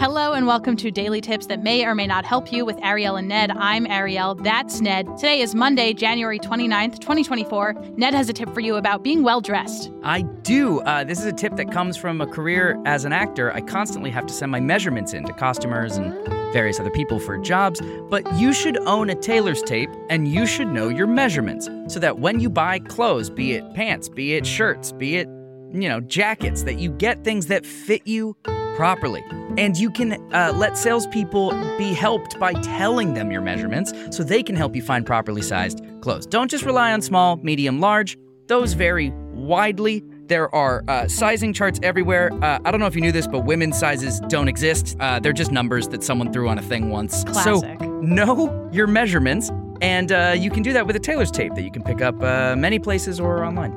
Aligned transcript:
Hello 0.00 0.32
and 0.32 0.46
welcome 0.46 0.76
to 0.76 0.92
Daily 0.92 1.20
Tips 1.20 1.46
that 1.46 1.60
may 1.64 1.84
or 1.84 1.92
may 1.92 2.06
not 2.06 2.24
help 2.24 2.52
you 2.52 2.64
with 2.64 2.76
Arielle 2.76 3.18
and 3.18 3.26
Ned. 3.26 3.50
I'm 3.50 3.84
Arielle, 3.84 4.40
that's 4.44 4.80
Ned. 4.80 5.08
Today 5.16 5.40
is 5.40 5.56
Monday, 5.56 5.92
January 5.92 6.38
29th, 6.38 7.00
2024. 7.00 7.74
Ned 7.96 8.14
has 8.14 8.28
a 8.28 8.32
tip 8.32 8.48
for 8.54 8.60
you 8.60 8.76
about 8.76 9.02
being 9.02 9.24
well 9.24 9.40
dressed. 9.40 9.90
I 10.04 10.22
do. 10.22 10.78
Uh, 10.82 11.02
this 11.02 11.18
is 11.18 11.24
a 11.24 11.32
tip 11.32 11.56
that 11.56 11.72
comes 11.72 11.96
from 11.96 12.20
a 12.20 12.28
career 12.28 12.80
as 12.86 13.04
an 13.04 13.12
actor. 13.12 13.52
I 13.52 13.60
constantly 13.60 14.10
have 14.10 14.24
to 14.26 14.32
send 14.32 14.52
my 14.52 14.60
measurements 14.60 15.14
in 15.14 15.24
to 15.24 15.32
costumers 15.32 15.96
and 15.96 16.14
various 16.52 16.78
other 16.78 16.90
people 16.90 17.18
for 17.18 17.36
jobs, 17.36 17.82
but 18.08 18.22
you 18.36 18.52
should 18.52 18.78
own 18.86 19.10
a 19.10 19.16
tailor's 19.16 19.62
tape 19.62 19.90
and 20.10 20.28
you 20.28 20.46
should 20.46 20.68
know 20.68 20.88
your 20.88 21.08
measurements 21.08 21.68
so 21.92 21.98
that 21.98 22.20
when 22.20 22.38
you 22.38 22.48
buy 22.48 22.78
clothes, 22.78 23.30
be 23.30 23.54
it 23.54 23.74
pants, 23.74 24.08
be 24.08 24.34
it 24.34 24.46
shirts, 24.46 24.92
be 24.92 25.16
it, 25.16 25.26
you 25.72 25.88
know, 25.88 25.98
jackets, 25.98 26.62
that 26.62 26.78
you 26.78 26.92
get 26.92 27.24
things 27.24 27.48
that 27.48 27.66
fit 27.66 28.06
you 28.06 28.36
properly. 28.78 29.24
And 29.58 29.76
you 29.76 29.90
can 29.90 30.12
uh, 30.32 30.52
let 30.54 30.78
salespeople 30.78 31.50
be 31.76 31.92
helped 31.92 32.38
by 32.38 32.52
telling 32.52 33.14
them 33.14 33.32
your 33.32 33.40
measurements 33.40 33.92
so 34.12 34.22
they 34.22 34.40
can 34.40 34.54
help 34.54 34.76
you 34.76 34.82
find 34.82 35.04
properly 35.04 35.42
sized 35.42 35.82
clothes. 36.00 36.26
Don't 36.26 36.48
just 36.48 36.64
rely 36.64 36.92
on 36.92 37.02
small, 37.02 37.38
medium, 37.38 37.80
large, 37.80 38.16
those 38.46 38.74
vary 38.74 39.10
widely. 39.32 40.04
There 40.28 40.54
are 40.54 40.84
uh, 40.86 41.08
sizing 41.08 41.52
charts 41.52 41.80
everywhere. 41.82 42.30
Uh, 42.40 42.60
I 42.64 42.70
don't 42.70 42.78
know 42.78 42.86
if 42.86 42.94
you 42.94 43.00
knew 43.00 43.10
this, 43.10 43.26
but 43.26 43.40
women's 43.46 43.76
sizes 43.76 44.20
don't 44.28 44.46
exist. 44.46 44.96
Uh, 45.00 45.18
they're 45.18 45.32
just 45.32 45.50
numbers 45.50 45.88
that 45.88 46.04
someone 46.04 46.32
threw 46.32 46.48
on 46.48 46.58
a 46.58 46.62
thing 46.62 46.90
once. 46.90 47.24
Classic. 47.24 47.80
So 47.80 48.00
know 48.00 48.70
your 48.72 48.86
measurements, 48.86 49.50
and 49.80 50.12
uh, 50.12 50.36
you 50.38 50.52
can 50.52 50.62
do 50.62 50.72
that 50.72 50.86
with 50.86 50.94
a 50.94 51.00
tailor's 51.00 51.32
tape 51.32 51.56
that 51.56 51.62
you 51.62 51.72
can 51.72 51.82
pick 51.82 52.00
up 52.00 52.22
uh, 52.22 52.54
many 52.54 52.78
places 52.78 53.18
or 53.18 53.44
online. 53.44 53.72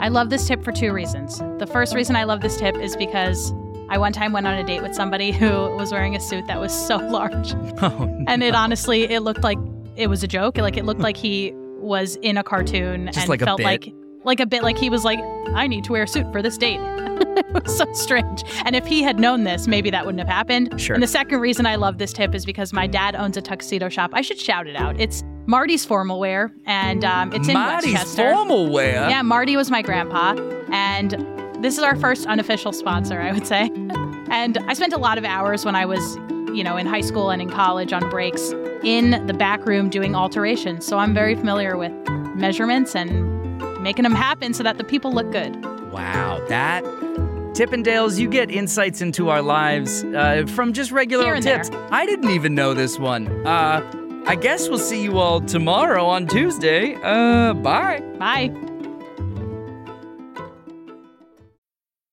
I 0.00 0.08
love 0.08 0.30
this 0.30 0.48
tip 0.48 0.64
for 0.64 0.72
two 0.72 0.92
reasons. 0.92 1.38
The 1.58 1.66
first 1.66 1.94
reason 1.94 2.16
I 2.16 2.24
love 2.24 2.40
this 2.40 2.56
tip 2.56 2.76
is 2.76 2.96
because 2.96 3.52
I 3.88 3.98
one 3.98 4.12
time 4.12 4.32
went 4.32 4.46
on 4.46 4.54
a 4.54 4.64
date 4.64 4.82
with 4.82 4.94
somebody 4.94 5.30
who 5.32 5.48
was 5.76 5.92
wearing 5.92 6.16
a 6.16 6.20
suit 6.20 6.46
that 6.46 6.60
was 6.60 6.72
so 6.72 6.96
large. 7.08 7.54
Oh, 7.82 7.88
no. 8.04 8.24
And 8.26 8.42
it 8.42 8.54
honestly, 8.54 9.04
it 9.04 9.20
looked 9.20 9.42
like 9.42 9.58
it 9.96 10.08
was 10.08 10.22
a 10.22 10.28
joke. 10.28 10.58
Like 10.58 10.76
it 10.76 10.84
looked 10.84 11.00
like 11.00 11.16
he 11.16 11.52
was 11.78 12.16
in 12.16 12.36
a 12.36 12.42
cartoon 12.42 13.06
Just 13.06 13.18
and 13.18 13.28
like 13.28 13.40
felt 13.40 13.60
like 13.60 13.92
like 14.24 14.40
a 14.40 14.46
bit 14.46 14.62
like 14.62 14.76
he 14.76 14.90
was 14.90 15.04
like, 15.04 15.20
I 15.54 15.66
need 15.68 15.84
to 15.84 15.92
wear 15.92 16.02
a 16.02 16.08
suit 16.08 16.30
for 16.32 16.42
this 16.42 16.58
date. 16.58 16.80
it 16.80 17.64
was 17.64 17.76
so 17.76 17.90
strange. 17.92 18.42
And 18.64 18.74
if 18.74 18.84
he 18.86 19.02
had 19.02 19.20
known 19.20 19.44
this, 19.44 19.68
maybe 19.68 19.88
that 19.90 20.04
wouldn't 20.04 20.18
have 20.18 20.28
happened. 20.28 20.80
Sure. 20.80 20.94
And 20.94 21.02
the 21.02 21.06
second 21.06 21.38
reason 21.38 21.64
I 21.64 21.76
love 21.76 21.98
this 21.98 22.12
tip 22.12 22.34
is 22.34 22.44
because 22.44 22.72
my 22.72 22.88
dad 22.88 23.14
owns 23.14 23.36
a 23.36 23.42
tuxedo 23.42 23.88
shop. 23.88 24.10
I 24.14 24.22
should 24.22 24.38
shout 24.38 24.66
it 24.66 24.74
out. 24.74 25.00
It's 25.00 25.22
Marty's 25.46 25.84
Formal 25.84 26.18
Wear, 26.18 26.52
and 26.66 27.04
um, 27.04 27.32
it's 27.32 27.46
in 27.46 27.54
Marty's 27.54 27.92
Westchester. 27.92 28.32
formal 28.32 28.68
wear. 28.68 29.08
Yeah, 29.08 29.22
Marty 29.22 29.56
was 29.56 29.70
my 29.70 29.80
grandpa, 29.80 30.32
and 30.72 31.12
this 31.60 31.78
is 31.78 31.82
our 31.82 31.96
first 31.96 32.26
unofficial 32.26 32.72
sponsor, 32.72 33.20
I 33.20 33.32
would 33.32 33.46
say. 33.46 33.70
And 34.30 34.58
I 34.66 34.74
spent 34.74 34.92
a 34.92 34.98
lot 34.98 35.18
of 35.18 35.24
hours 35.24 35.64
when 35.64 35.74
I 35.74 35.86
was, 35.86 36.16
you 36.54 36.62
know, 36.64 36.76
in 36.76 36.86
high 36.86 37.00
school 37.00 37.30
and 37.30 37.40
in 37.40 37.50
college 37.50 37.92
on 37.92 38.08
breaks 38.10 38.52
in 38.82 39.26
the 39.26 39.34
back 39.34 39.64
room 39.66 39.88
doing 39.88 40.14
alterations. 40.14 40.84
So 40.86 40.98
I'm 40.98 41.14
very 41.14 41.34
familiar 41.34 41.76
with 41.76 41.92
measurements 42.36 42.94
and 42.94 43.80
making 43.82 44.02
them 44.02 44.14
happen 44.14 44.52
so 44.54 44.62
that 44.62 44.78
the 44.78 44.84
people 44.84 45.12
look 45.12 45.30
good. 45.32 45.64
Wow, 45.92 46.44
that 46.48 46.84
Tippendales, 47.54 48.18
you 48.18 48.28
get 48.28 48.50
insights 48.50 49.00
into 49.00 49.30
our 49.30 49.40
lives 49.40 50.04
uh, 50.04 50.44
from 50.54 50.74
just 50.74 50.90
regular 50.92 51.24
Here 51.24 51.34
old 51.36 51.46
and 51.46 51.64
tips. 51.64 51.70
I 51.90 52.04
didn't 52.04 52.28
even 52.30 52.54
know 52.54 52.74
this 52.74 52.98
one. 52.98 53.28
Uh, 53.46 53.80
I 54.26 54.34
guess 54.34 54.68
we'll 54.68 54.78
see 54.78 55.02
you 55.02 55.18
all 55.18 55.40
tomorrow 55.40 56.04
on 56.04 56.26
Tuesday. 56.26 56.96
Uh, 57.02 57.54
bye. 57.54 58.00
Bye. 58.18 58.54